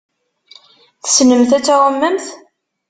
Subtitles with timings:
[1.03, 2.25] Tessnemt ad tɛummemt?